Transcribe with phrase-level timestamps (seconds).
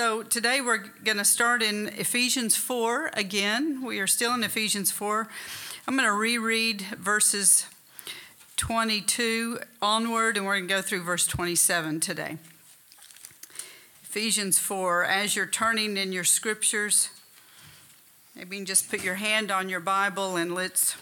[0.00, 3.84] So today we're going to start in Ephesians 4 again.
[3.84, 5.28] We are still in Ephesians 4.
[5.86, 7.66] I'm going to reread verses
[8.56, 12.38] 22 onward, and we're going to go through verse 27 today.
[14.02, 15.04] Ephesians 4.
[15.04, 17.10] As you're turning in your scriptures,
[18.34, 20.96] maybe you can just put your hand on your Bible and let's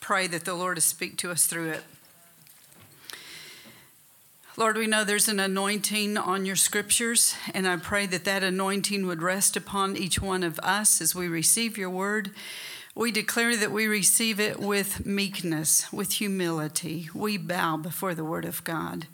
[0.00, 1.84] pray that the Lord will speak to us through it.
[4.58, 9.06] Lord, we know there's an anointing on your scriptures, and I pray that that anointing
[9.06, 12.30] would rest upon each one of us as we receive your word.
[12.94, 17.10] We declare that we receive it with meekness, with humility.
[17.12, 19.06] We bow before the word of God.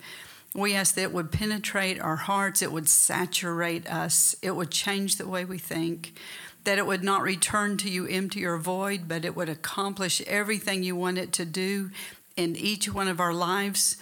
[0.54, 5.16] We ask that it would penetrate our hearts, it would saturate us, it would change
[5.16, 6.14] the way we think,
[6.62, 10.84] that it would not return to you empty or void, but it would accomplish everything
[10.84, 11.90] you want it to do
[12.36, 13.96] in each one of our lives.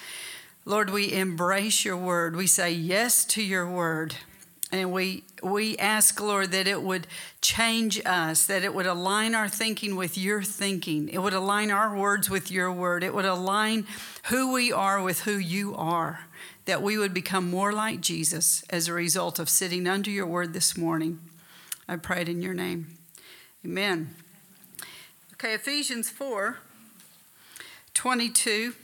[0.65, 2.37] Lord, we embrace your word.
[2.37, 4.17] We say yes to your word.
[4.73, 7.09] And we, we ask, Lord, that it would
[7.41, 11.09] change us, that it would align our thinking with your thinking.
[11.09, 13.03] It would align our words with your word.
[13.03, 13.87] It would align
[14.29, 16.27] who we are with who you are,
[16.67, 20.53] that we would become more like Jesus as a result of sitting under your word
[20.53, 21.19] this morning.
[21.89, 22.99] I pray it in your name.
[23.65, 24.15] Amen.
[25.33, 26.59] Okay, Ephesians 4
[27.93, 28.75] 22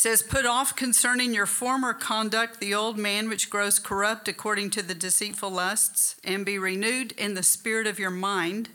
[0.00, 4.82] says, Put off concerning your former conduct the old man which grows corrupt according to
[4.82, 8.70] the deceitful lusts, and be renewed in the spirit of your mind,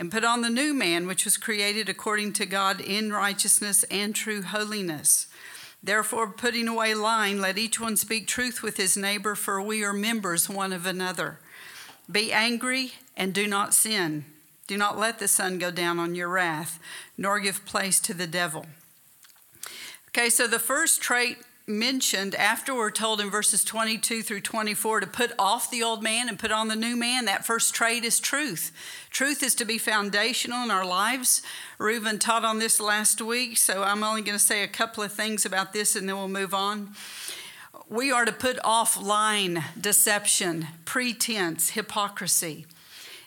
[0.00, 4.16] and put on the new man which was created according to God in righteousness and
[4.16, 5.28] true holiness.
[5.80, 9.92] Therefore, putting away lying, let each one speak truth with his neighbor, for we are
[9.92, 11.38] members one of another.
[12.10, 14.24] Be angry and do not sin.
[14.66, 16.80] Do not let the sun go down on your wrath,
[17.16, 18.66] nor give place to the devil.
[20.08, 25.06] Okay, so the first trait mentioned after we're told in verses 22 through 24 to
[25.06, 28.18] put off the old man and put on the new man, that first trait is
[28.18, 28.72] truth.
[29.10, 31.42] Truth is to be foundational in our lives.
[31.76, 35.12] Reuben taught on this last week, so I'm only going to say a couple of
[35.12, 36.94] things about this and then we'll move on.
[37.90, 42.66] We are to put off lying, deception, pretense, hypocrisy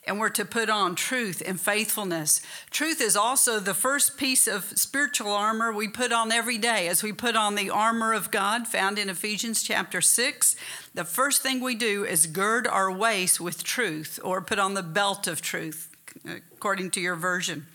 [0.06, 2.42] and we're to put on truth and faithfulness.
[2.72, 7.04] Truth is also the first piece of spiritual armor we put on every day as
[7.04, 10.56] we put on the armor of God found in Ephesians chapter 6.
[10.94, 14.84] The first thing we do is gird our waist with truth or put on the
[14.84, 15.90] belt of truth,
[16.26, 17.68] according to your version.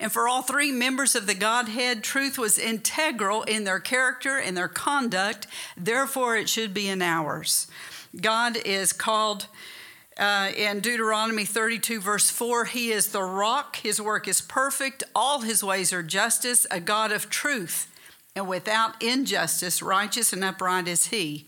[0.00, 4.56] And for all three members of the Godhead, truth was integral in their character and
[4.56, 5.48] their conduct.
[5.76, 7.66] Therefore, it should be in ours.
[8.20, 9.48] God is called
[10.18, 15.42] uh, in Deuteronomy 32, verse 4, He is the rock, His work is perfect, all
[15.42, 17.86] His ways are justice, a God of truth,
[18.34, 21.46] and without injustice, righteous and upright is He.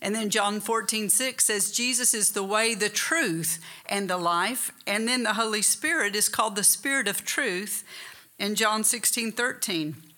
[0.00, 4.72] And then John 14, 6 says, Jesus is the way, the truth, and the life.
[4.84, 7.84] And then the Holy Spirit is called the Spirit of truth
[8.36, 10.11] in John 16, 13.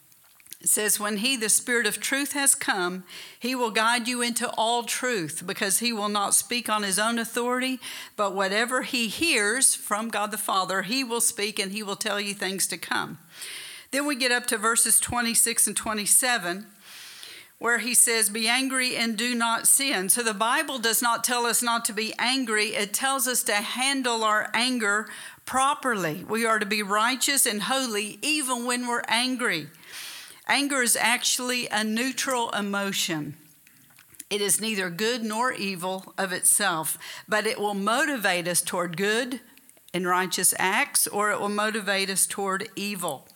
[0.65, 3.05] It says, When he, the Spirit of truth, has come,
[3.39, 7.19] he will guide you into all truth, because he will not speak on his own
[7.19, 7.81] authority,
[8.17, 12.19] but whatever he hears from God the Father, he will speak and he will tell
[12.19, 13.19] you things to come.
[13.91, 16.65] Then we get up to verses 26 and 27
[17.59, 20.09] where he says, Be angry and do not sin.
[20.09, 23.53] So the Bible does not tell us not to be angry, it tells us to
[23.53, 25.09] handle our anger
[25.45, 26.25] properly.
[26.27, 29.69] We are to be righteous and holy even when we're angry.
[30.47, 33.37] Anger is actually a neutral emotion.
[34.28, 39.41] It is neither good nor evil of itself, but it will motivate us toward good
[39.94, 43.27] and righteous acts, or it will motivate us toward evil.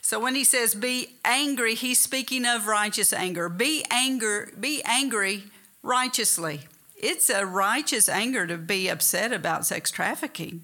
[0.00, 3.48] So when he says be angry, he's speaking of righteous anger.
[3.48, 5.44] Be anger, be angry
[5.82, 6.62] righteously.
[6.96, 10.62] It's a righteous anger to be upset about sex trafficking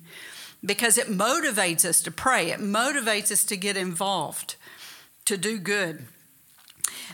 [0.64, 2.50] because it motivates us to pray.
[2.50, 4.56] It motivates us to get involved
[5.26, 6.06] to do good.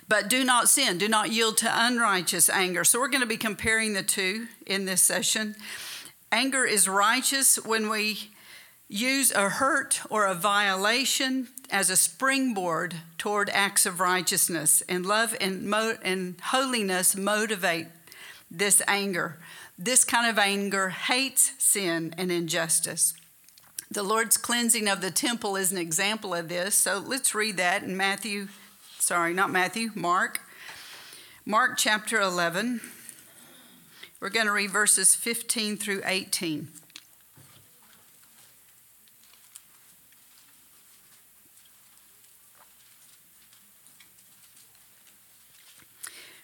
[0.08, 2.84] But do not sin, do not yield to unrighteous anger.
[2.84, 5.56] So we're going to be comparing the two in this session.
[6.30, 8.30] Anger is righteous when we
[8.88, 14.82] use a hurt or a violation as a springboard toward acts of righteousness.
[14.88, 17.86] And love and, mo- and holiness motivate
[18.50, 19.38] this anger.
[19.78, 23.14] This kind of anger hates sin and injustice.
[23.92, 26.74] The Lord's cleansing of the temple is an example of this.
[26.74, 28.48] So let's read that in Matthew,
[28.98, 30.40] sorry, not Matthew, Mark.
[31.44, 32.80] Mark chapter 11.
[34.18, 36.68] We're going to read verses 15 through 18.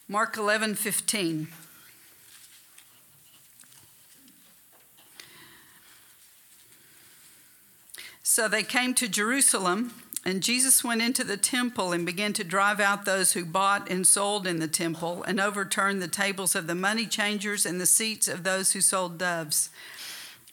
[0.07, 1.49] Mark 11, 15.
[8.31, 12.79] So they came to Jerusalem, and Jesus went into the temple and began to drive
[12.79, 16.75] out those who bought and sold in the temple, and overturned the tables of the
[16.75, 19.71] money changers and the seats of those who sold doves.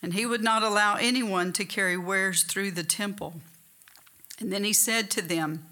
[0.01, 3.41] And he would not allow anyone to carry wares through the temple.
[4.39, 5.65] And then he said to them,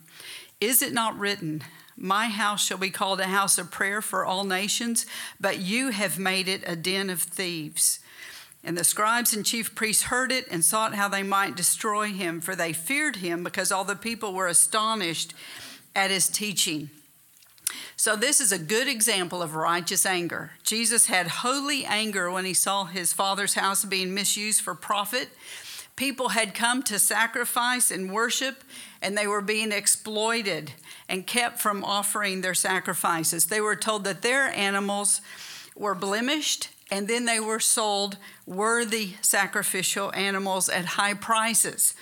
[0.60, 1.64] Is it not written,
[1.96, 5.06] My house shall be called a house of prayer for all nations,
[5.40, 8.02] but you have made it a den of thieves?
[8.64, 12.40] And the scribes and chief priests heard it and sought how they might destroy him,
[12.40, 15.34] for they feared him because all the people were astonished
[15.96, 16.90] at his teaching.
[17.96, 20.52] So, this is a good example of righteous anger.
[20.64, 25.30] Jesus had holy anger when he saw his father's house being misused for profit.
[25.96, 28.64] People had come to sacrifice and worship,
[29.02, 30.72] and they were being exploited
[31.08, 33.46] and kept from offering their sacrifices.
[33.46, 35.22] They were told that their animals
[35.76, 41.94] were blemished and then they were sold worthy sacrificial animals at high prices.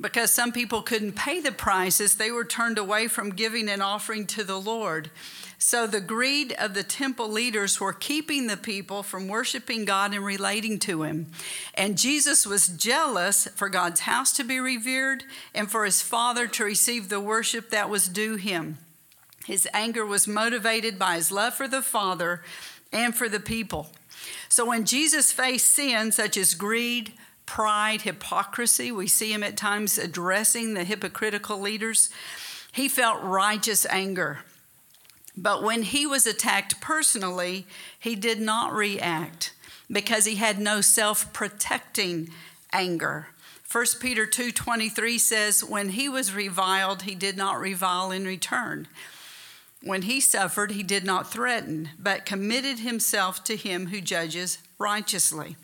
[0.00, 4.26] Because some people couldn't pay the prices, they were turned away from giving an offering
[4.26, 5.10] to the Lord.
[5.56, 10.24] So the greed of the temple leaders were keeping the people from worshiping God and
[10.24, 11.28] relating to Him.
[11.74, 15.24] And Jesus was jealous for God's house to be revered
[15.54, 18.78] and for His Father to receive the worship that was due Him.
[19.46, 22.42] His anger was motivated by His love for the Father
[22.92, 23.90] and for the people.
[24.48, 27.12] So when Jesus faced sin such as greed,
[27.46, 32.10] pride, hypocrisy, we see him at times addressing the hypocritical leaders,
[32.72, 34.40] he felt righteous anger.
[35.36, 37.66] But when he was attacked personally,
[37.98, 39.52] he did not react
[39.90, 42.30] because he had no self-protecting
[42.72, 43.28] anger.
[43.70, 48.86] 1 Peter 2:23 says when he was reviled he did not revile in return.
[49.84, 55.56] When he suffered, he did not threaten, but committed himself to him who judges righteously.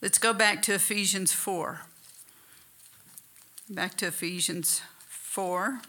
[0.00, 1.80] Let's go back to Ephesians 4.
[3.68, 5.80] Back to Ephesians 4.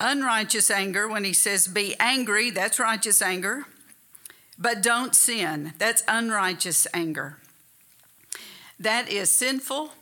[0.00, 3.66] Unrighteous anger, when he says be angry, that's righteous anger.
[4.58, 7.36] But don't sin, that's unrighteous anger.
[8.80, 9.92] That is sinful,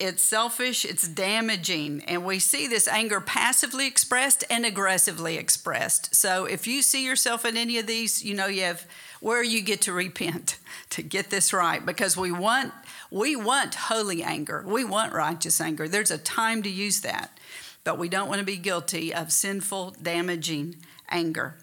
[0.00, 6.14] it's selfish, it's damaging, and we see this anger passively expressed and aggressively expressed.
[6.14, 8.86] So if you see yourself in any of these, you know you have
[9.20, 10.58] where you get to repent
[10.90, 12.72] to get this right because we want
[13.10, 14.64] we want holy anger.
[14.66, 15.86] We want righteous anger.
[15.86, 17.36] There's a time to use that.
[17.82, 20.76] But we don't want to be guilty of sinful, damaging
[21.08, 21.56] anger.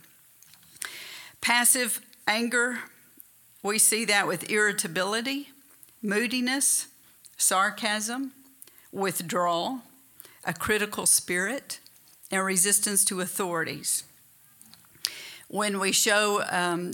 [1.42, 2.80] Passive anger,
[3.63, 5.50] we see that with irritability,
[6.01, 6.88] moodiness,
[7.38, 8.34] sarcasm,
[8.92, 9.81] withdrawal,
[10.44, 11.80] a critical spirit,
[12.31, 14.04] and resistance to authorities.
[15.48, 16.94] When we show um,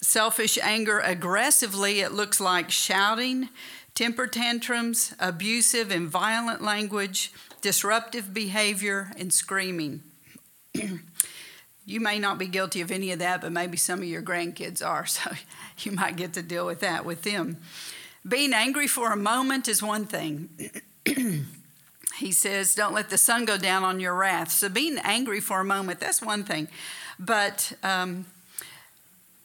[0.00, 3.50] selfish anger aggressively, it looks like shouting,
[3.94, 10.02] temper tantrums, abusive and violent language, disruptive behavior, and screaming.
[11.84, 14.86] you may not be guilty of any of that, but maybe some of your grandkids
[14.86, 15.30] are, so
[15.80, 17.58] you might get to deal with that with them.
[18.26, 20.50] Being angry for a moment is one thing.
[22.18, 24.50] he says, Don't let the sun go down on your wrath.
[24.50, 26.68] So, being angry for a moment, that's one thing.
[27.18, 28.26] But um,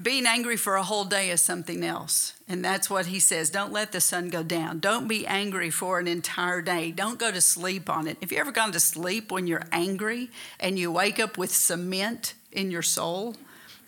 [0.02, 2.34] being angry for a whole day is something else.
[2.48, 3.50] And that's what he says.
[3.50, 4.80] Don't let the sun go down.
[4.80, 6.92] Don't be angry for an entire day.
[6.92, 8.18] Don't go to sleep on it.
[8.20, 12.34] Have you ever gone to sleep when you're angry and you wake up with cement
[12.52, 13.36] in your soul?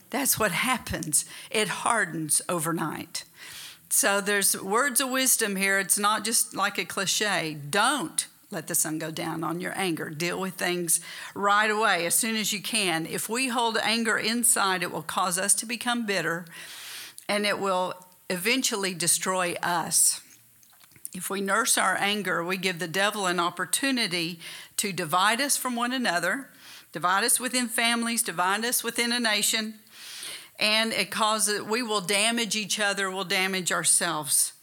[0.10, 1.26] That's what happens.
[1.52, 3.26] It hardens overnight.
[3.90, 5.80] So there's words of wisdom here.
[5.80, 7.58] It's not just like a cliche.
[7.70, 10.10] Don't let the sun go down on your anger.
[10.10, 11.02] Deal with things
[11.34, 13.06] right away, as soon as you can.
[13.06, 16.46] If we hold anger inside, it will cause us to become bitter
[17.28, 17.94] and it will
[18.30, 20.22] eventually destroy us.
[21.14, 24.40] If we nurse our anger, we give the devil an opportunity
[24.78, 26.50] to divide us from one another,
[26.92, 29.76] divide us within families, divide us within a nation,
[30.60, 34.54] and it causes we will damage each other we'll damage ourselves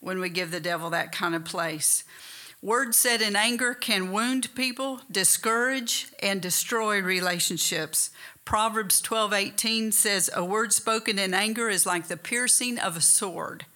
[0.00, 2.04] when we give the devil that kind of place.
[2.60, 8.10] Words said in anger can wound people discourage and destroy relationships.
[8.44, 13.00] Proverbs 12 18 says a word spoken in anger is like the piercing of a
[13.00, 13.66] sword.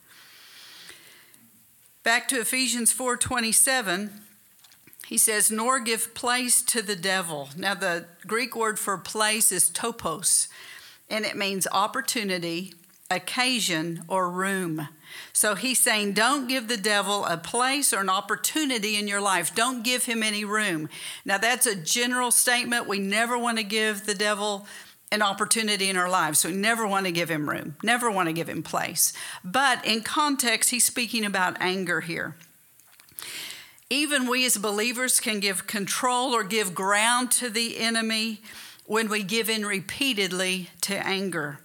[2.02, 4.22] Back to ephesians 4 27
[5.08, 7.48] he says, nor give place to the devil.
[7.56, 10.48] Now, the Greek word for place is topos,
[11.10, 12.74] and it means opportunity,
[13.10, 14.88] occasion, or room.
[15.32, 19.54] So he's saying, don't give the devil a place or an opportunity in your life.
[19.54, 20.88] Don't give him any room.
[21.24, 22.86] Now, that's a general statement.
[22.86, 24.66] We never want to give the devil
[25.10, 26.44] an opportunity in our lives.
[26.44, 29.12] We never want to give him room, never want to give him place.
[29.42, 32.36] But in context, he's speaking about anger here.
[33.90, 38.42] Even we as believers can give control or give ground to the enemy
[38.88, 41.60] when we give in repeatedly to anger.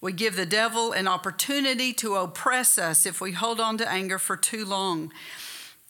[0.00, 4.18] We give the devil an opportunity to oppress us if we hold on to anger
[4.20, 5.12] for too long.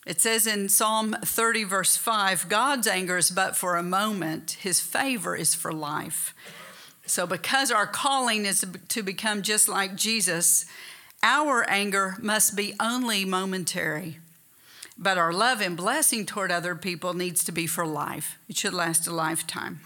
[0.07, 4.81] It says in Psalm 30, verse 5 God's anger is but for a moment, his
[4.81, 6.35] favor is for life.
[7.05, 10.65] So, because our calling is to become just like Jesus,
[11.23, 14.21] our anger must be only momentary.
[14.97, 18.39] But our love and blessing toward other people needs to be for life.
[18.49, 19.81] It should last a lifetime.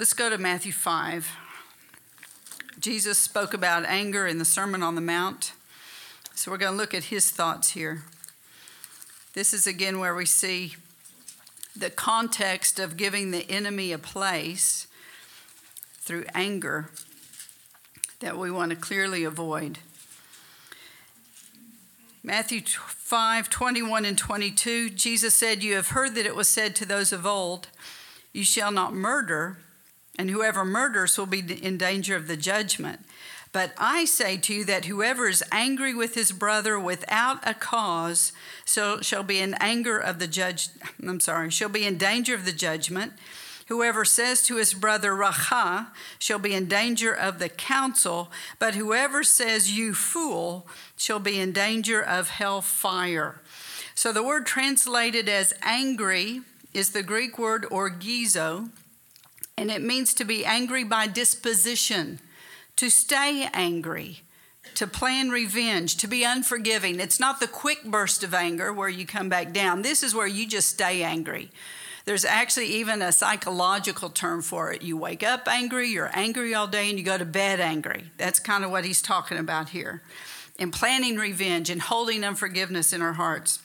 [0.00, 1.36] Let's go to Matthew 5.
[2.78, 5.52] Jesus spoke about anger in the Sermon on the Mount.
[6.34, 8.04] So we're going to look at his thoughts here.
[9.34, 10.76] This is again where we see
[11.76, 14.86] the context of giving the enemy a place
[15.98, 16.88] through anger
[18.20, 19.80] that we want to clearly avoid.
[22.22, 26.86] Matthew 5 21 and 22, Jesus said, You have heard that it was said to
[26.86, 27.68] those of old,
[28.32, 29.58] You shall not murder,
[30.20, 33.00] and whoever murders will be in danger of the judgment.
[33.52, 38.32] But I say to you that whoever is angry with his brother without a cause
[38.66, 40.68] so shall be in anger of the judge
[41.02, 43.14] I'm sorry, shall be in danger of the judgment.
[43.68, 45.86] Whoever says to his brother Racha
[46.18, 51.52] shall be in danger of the council, but whoever says you fool shall be in
[51.52, 53.40] danger of hell fire.
[53.94, 56.42] So the word translated as angry
[56.74, 58.68] is the Greek word orgizo,
[59.60, 62.18] and it means to be angry by disposition
[62.76, 64.22] to stay angry,
[64.74, 66.98] to plan revenge, to be unforgiving.
[66.98, 69.82] It's not the quick burst of anger where you come back down.
[69.82, 71.50] This is where you just stay angry.
[72.06, 74.80] There's actually even a psychological term for it.
[74.80, 78.04] You wake up angry, you're angry all day, and you go to bed angry.
[78.16, 80.00] That's kind of what he's talking about here.
[80.58, 83.58] And planning revenge and holding unforgiveness in our hearts.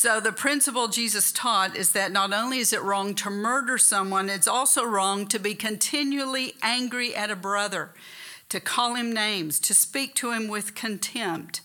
[0.00, 4.28] So, the principle Jesus taught is that not only is it wrong to murder someone,
[4.28, 7.90] it's also wrong to be continually angry at a brother,
[8.50, 11.62] to call him names, to speak to him with contempt.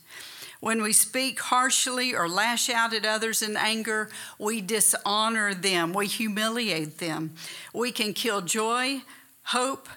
[0.62, 4.10] When we speak harshly or lash out at others in anger,
[4.40, 7.36] we dishonor them, we humiliate them.
[7.72, 9.04] We can kill joy,
[9.44, 9.88] hope,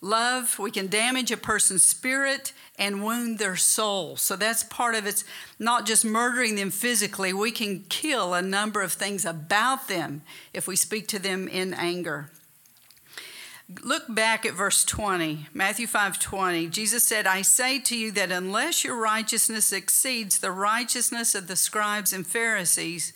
[0.00, 0.58] love.
[0.58, 4.16] We can damage a person's spirit and wound their soul.
[4.16, 5.24] So that's part of it's
[5.58, 10.66] not just murdering them physically, we can kill a number of things about them if
[10.66, 12.30] we speak to them in anger.
[13.82, 16.68] Look back at verse 20, Matthew 5 20.
[16.68, 21.56] Jesus said, I say to you that unless your righteousness exceeds the righteousness of the
[21.56, 23.12] scribes and Pharisees,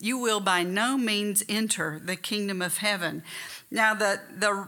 [0.00, 3.22] you will by no means enter the kingdom of heaven.
[3.70, 4.66] Now, the, the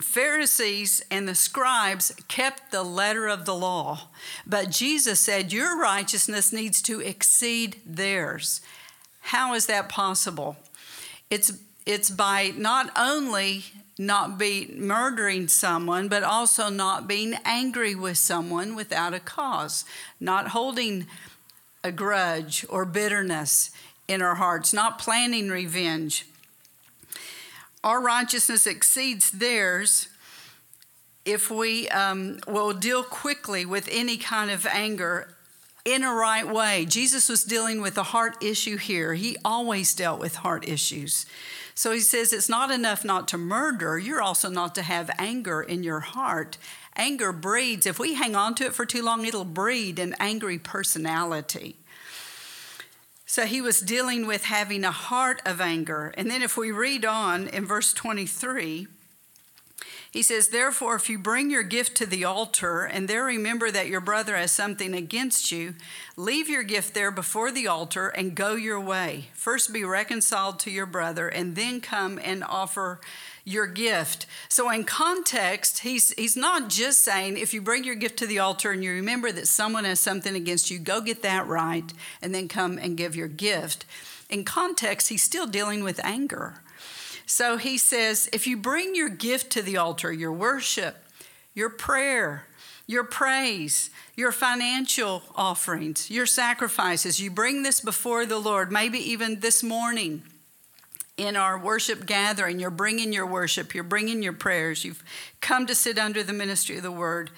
[0.00, 4.08] Pharisees and the scribes kept the letter of the law,
[4.46, 8.60] but Jesus said, Your righteousness needs to exceed theirs.
[9.20, 10.56] How is that possible?
[11.30, 11.52] It's,
[11.86, 13.64] it's by not only
[13.98, 19.84] not be murdering someone, but also not being angry with someone without a cause,
[20.18, 21.06] not holding
[21.84, 23.70] a grudge or bitterness
[24.08, 26.26] in our hearts, not planning revenge
[27.84, 30.08] our righteousness exceeds theirs
[31.24, 35.34] if we um, will deal quickly with any kind of anger
[35.84, 36.84] in a right way.
[36.84, 39.14] Jesus was dealing with a heart issue here.
[39.14, 41.26] He always dealt with heart issues.
[41.74, 45.62] So he says it's not enough not to murder, you're also not to have anger
[45.62, 46.58] in your heart.
[46.94, 50.58] Anger breeds, if we hang on to it for too long, it'll breed an angry
[50.58, 51.76] personality.
[53.32, 56.12] So he was dealing with having a heart of anger.
[56.18, 58.88] And then if we read on in verse 23,
[60.10, 63.88] he says, Therefore, if you bring your gift to the altar and there remember that
[63.88, 65.76] your brother has something against you,
[66.14, 69.30] leave your gift there before the altar and go your way.
[69.32, 73.00] First be reconciled to your brother and then come and offer
[73.44, 74.26] your gift.
[74.48, 78.38] So, in context, he's, he's not just saying if you bring your gift to the
[78.38, 82.34] altar and you remember that someone has something against you, go get that right and
[82.34, 83.84] then come and give your gift.
[84.30, 86.62] In context, he's still dealing with anger.
[87.26, 90.96] So, he says if you bring your gift to the altar, your worship,
[91.54, 92.46] your prayer,
[92.86, 99.40] your praise, your financial offerings, your sacrifices, you bring this before the Lord, maybe even
[99.40, 100.22] this morning
[101.16, 102.58] in our worship gathering.
[102.58, 105.04] You're bringing your worship, you're bringing your prayers, you've
[105.40, 107.30] come to sit under the ministry of the word.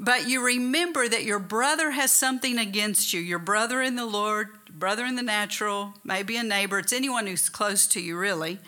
[0.00, 4.48] But you remember that your brother has something against you, your brother in the Lord,
[4.70, 8.58] brother in the natural, maybe a neighbor, it's anyone who's close to you, really.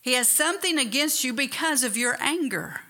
[0.00, 2.80] He has something against you because of your anger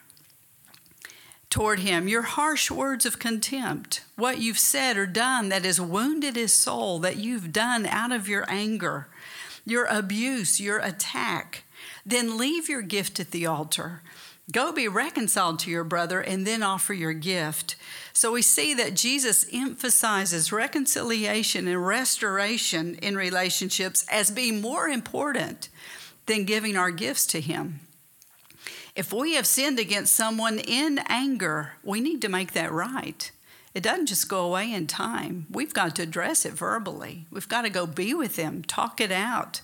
[1.51, 6.37] toward him, your harsh words of contempt, what you've said or done that has wounded
[6.37, 9.09] his soul, that you've done out of your anger,
[9.71, 11.65] your abuse, your attack.
[12.05, 14.03] Then leave your gift at the altar.
[14.51, 17.77] Go be reconciled to your brother and then offer your gift.
[18.15, 25.69] So we see that Jesus emphasizes reconciliation and restoration in relationships as being more important
[26.25, 27.81] than giving our gifts to Him.
[28.97, 33.31] If we have sinned against someone in anger, we need to make that right.
[33.79, 35.47] It doesn't just go away in time.
[35.49, 37.27] We've got to address it verbally.
[37.31, 39.61] We've got to go be with them, talk it out,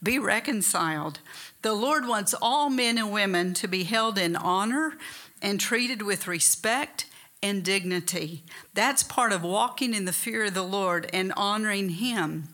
[0.00, 1.18] be reconciled.
[1.62, 4.96] The Lord wants all men and women to be held in honor
[5.42, 7.06] and treated with respect
[7.42, 8.44] and dignity.
[8.72, 12.44] That's part of walking in the fear of the Lord and honoring Him.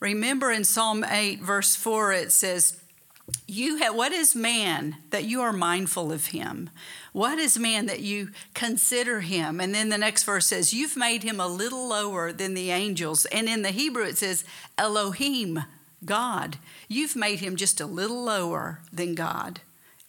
[0.00, 2.80] Remember in Psalm 8, verse 4, it says,
[3.46, 6.70] you have what is man that you are mindful of him?
[7.12, 9.60] What is man that you consider him?
[9.60, 13.24] And then the next verse says you've made him a little lower than the angels.
[13.26, 14.44] And in the hebrew it says
[14.76, 15.64] elohim
[16.04, 16.58] god.
[16.88, 19.60] You've made him just a little lower than god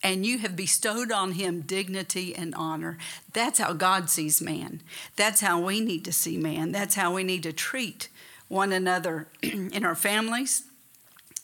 [0.05, 2.95] and you have bestowed on him dignity and honor.
[3.33, 4.81] That's how god sees man.
[5.15, 6.71] That's how we need to see man.
[6.71, 8.09] That's how we need to treat
[8.47, 10.63] one another in our families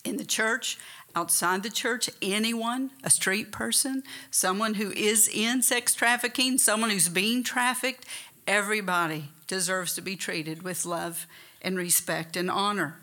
[0.03, 0.77] in the church
[1.15, 7.09] outside the church, anyone, a street person, someone who is in sex trafficking, someone who's
[7.09, 8.05] being trafficked,
[8.47, 11.27] everybody deserves to be treated with love
[11.61, 12.95] and respect and honor.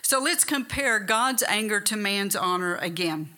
[0.00, 3.30] So let's compare God's anger to man's honor again.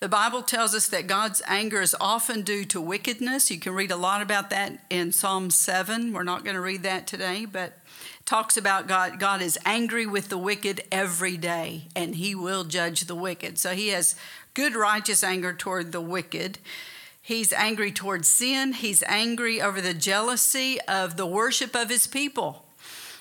[0.00, 3.50] The Bible tells us that God's anger is often due to wickedness.
[3.50, 6.12] You can read a lot about that in Psalm 7.
[6.12, 7.78] We're not going to read that today, but
[8.24, 9.18] talks about God.
[9.18, 13.58] God is angry with the wicked every day, and He will judge the wicked.
[13.58, 14.16] So He has
[14.54, 16.58] good, righteous anger toward the wicked.
[17.20, 18.74] He's angry toward sin.
[18.74, 22.64] He's angry over the jealousy of the worship of His people.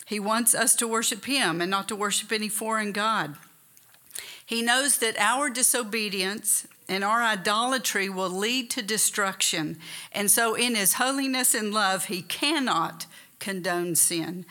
[0.05, 3.35] He wants us to worship Him and not to worship any foreign God.
[4.45, 9.79] He knows that our disobedience and our idolatry will lead to destruction.
[10.11, 13.05] And so, in His holiness and love, He cannot
[13.39, 14.45] condone sin.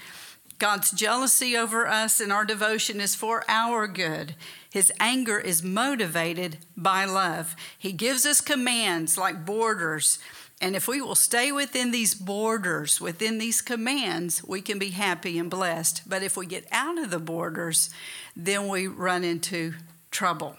[0.59, 4.35] God's jealousy over us and our devotion is for our good.
[4.71, 7.57] His anger is motivated by love.
[7.77, 10.19] He gives us commands like borders.
[10.61, 15.37] And if we will stay within these borders, within these commands, we can be happy
[15.37, 16.09] and blessed.
[16.09, 17.91] But if we get out of the borders,
[18.37, 19.75] then we run into
[20.13, 20.57] trouble.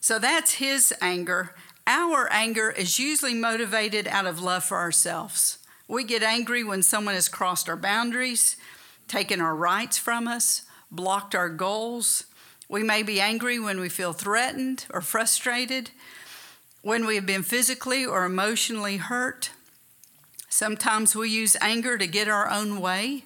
[0.00, 1.54] So that's his anger.
[1.86, 5.58] Our anger is usually motivated out of love for ourselves.
[5.88, 8.56] We get angry when someone has crossed our boundaries,
[9.06, 12.24] taken our rights from us, blocked our goals.
[12.68, 15.90] We may be angry when we feel threatened or frustrated,
[16.82, 19.50] when we have been physically or emotionally hurt.
[20.48, 23.24] Sometimes we use anger to get our own way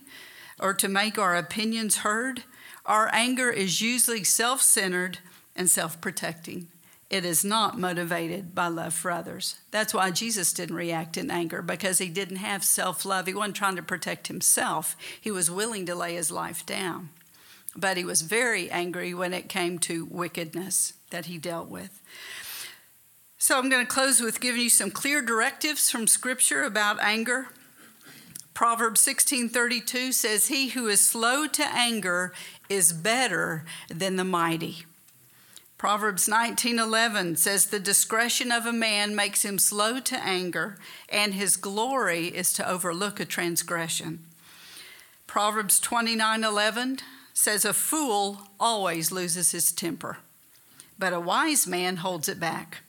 [0.59, 2.45] or to make our opinions heard.
[2.85, 5.19] Our anger is usually self centered
[5.57, 6.69] and self protecting.
[7.11, 9.57] It is not motivated by love for others.
[9.73, 13.27] That's why Jesus didn't react in anger, because he didn't have self love.
[13.27, 17.11] He wasn't trying to protect himself, he was willing to lay his life down.
[17.77, 22.01] But he was very angry when it came to wickedness that he dealt with.
[23.39, 27.49] So I'm going to close with giving you some clear directives from Scripture about anger.
[28.55, 32.33] Proverbs 16:32 says, "He who is slow to anger
[32.69, 34.85] is better than the mighty."
[35.81, 40.77] Proverbs 19:11 says the discretion of a man makes him slow to anger
[41.09, 44.27] and his glory is to overlook a transgression.
[45.27, 47.01] Proverbs 29:11
[47.33, 50.19] says a fool always loses his temper,
[50.99, 52.83] but a wise man holds it back.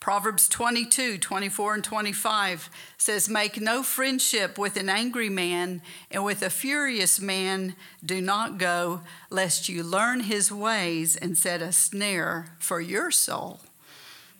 [0.00, 6.40] Proverbs 22, 24, and 25 says, Make no friendship with an angry man, and with
[6.42, 12.56] a furious man do not go, lest you learn his ways and set a snare
[12.58, 13.60] for your soul.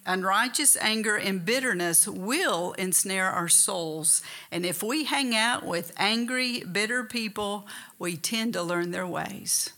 [0.07, 4.23] Unrighteous anger and bitterness will ensnare our souls.
[4.51, 7.68] And if we hang out with angry, bitter people,
[7.99, 9.70] we tend to learn their ways.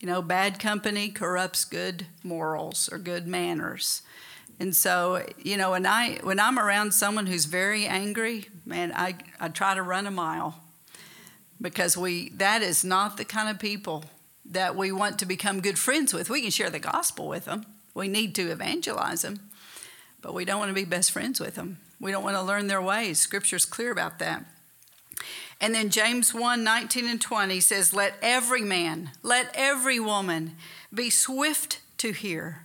[0.00, 4.02] You know, bad company corrupts good morals or good manners.
[4.58, 9.16] And so, you know, when I when I'm around someone who's very angry, man, I,
[9.40, 10.62] I try to run a mile
[11.60, 14.04] because we that is not the kind of people
[14.44, 16.30] that we want to become good friends with.
[16.30, 17.66] We can share the gospel with them.
[17.94, 19.50] We need to evangelize them,
[20.20, 21.78] but we don't want to be best friends with them.
[21.98, 23.18] We don't want to learn their ways.
[23.18, 24.44] Scripture's clear about that.
[25.60, 30.56] And then James 1 19 and 20 says, Let every man, let every woman
[30.92, 32.62] be swift to hear.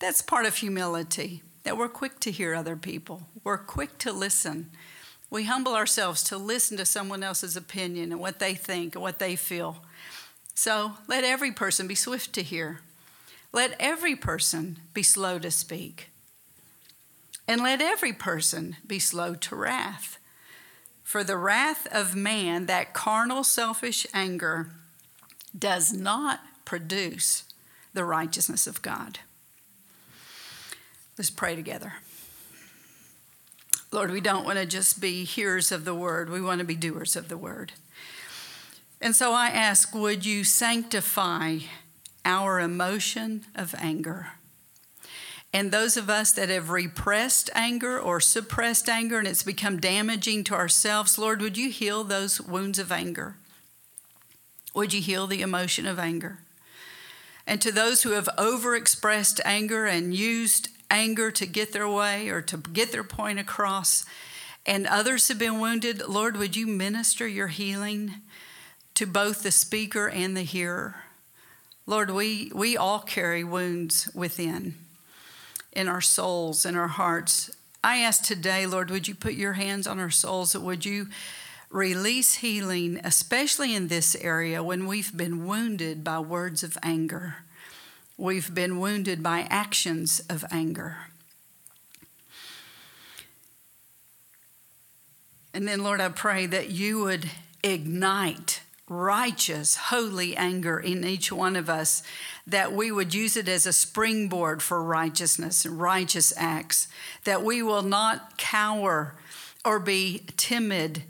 [0.00, 4.70] That's part of humility, that we're quick to hear other people, we're quick to listen.
[5.28, 9.18] We humble ourselves to listen to someone else's opinion and what they think and what
[9.18, 9.82] they feel.
[10.54, 12.80] So let every person be swift to hear.
[13.52, 16.10] Let every person be slow to speak.
[17.48, 20.18] And let every person be slow to wrath.
[21.06, 24.72] For the wrath of man, that carnal, selfish anger,
[25.56, 27.44] does not produce
[27.94, 29.20] the righteousness of God.
[31.16, 31.92] Let's pray together.
[33.92, 36.74] Lord, we don't want to just be hearers of the word, we want to be
[36.74, 37.70] doers of the word.
[39.00, 41.58] And so I ask, would you sanctify
[42.24, 44.32] our emotion of anger?
[45.52, 50.44] And those of us that have repressed anger or suppressed anger and it's become damaging
[50.44, 53.36] to ourselves, Lord, would you heal those wounds of anger?
[54.74, 56.40] Would you heal the emotion of anger?
[57.46, 62.42] And to those who have overexpressed anger and used anger to get their way or
[62.42, 64.04] to get their point across,
[64.66, 68.14] and others have been wounded, Lord, would you minister your healing
[68.94, 70.96] to both the speaker and the hearer?
[71.86, 74.74] Lord, we, we all carry wounds within,
[75.76, 77.50] in our souls, in our hearts.
[77.84, 80.56] I ask today, Lord, would you put your hands on our souls?
[80.56, 81.08] Would you
[81.70, 87.36] release healing, especially in this area when we've been wounded by words of anger?
[88.16, 90.96] We've been wounded by actions of anger.
[95.52, 97.30] And then, Lord, I pray that you would
[97.62, 102.02] ignite righteous, holy anger in each one of us,
[102.46, 106.88] that we would use it as a springboard for righteousness and righteous acts,
[107.24, 109.14] that we will not cower
[109.64, 111.02] or be timid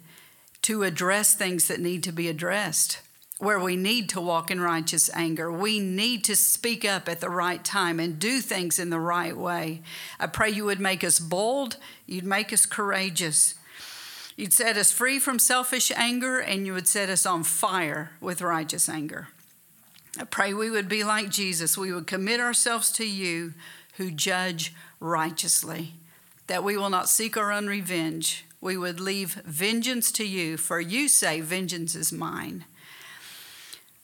[0.62, 3.00] to address things that need to be addressed
[3.38, 5.52] where we need to walk in righteous anger.
[5.52, 9.36] We need to speak up at the right time and do things in the right
[9.36, 9.82] way.
[10.18, 13.54] I pray you would make us bold, you'd make us courageous.
[14.37, 18.42] You'd set us free from selfish anger, and you would set us on fire with
[18.42, 19.29] righteous anger.
[20.18, 21.79] I pray we would be like Jesus.
[21.79, 23.55] We would commit ourselves to you
[23.96, 25.94] who judge righteously,
[26.49, 28.44] that we will not seek our own revenge.
[28.61, 32.64] We would leave vengeance to you, for you say, Vengeance is mine.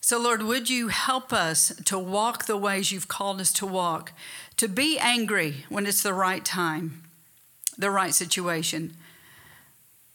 [0.00, 4.12] So, Lord, would you help us to walk the ways you've called us to walk,
[4.56, 7.02] to be angry when it's the right time,
[7.78, 8.94] the right situation,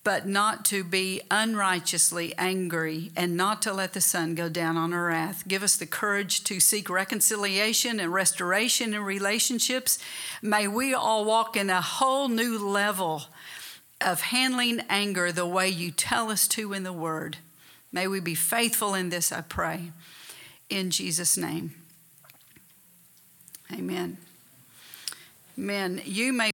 [0.08, 4.94] but not to be unrighteously angry and not to let the sun go down on
[4.94, 5.46] our wrath.
[5.50, 10.00] Give us the courage to seek reconciliation and restoration in relationships.
[10.42, 13.24] May we all walk in a whole new level
[14.00, 17.40] of handling anger the way you tell us to in the Word.
[17.92, 19.92] May we be faithful in this, I pray.
[20.70, 21.74] In Jesus' name.
[23.74, 24.20] Amen.
[25.58, 26.02] Amen.
[26.06, 26.52] You may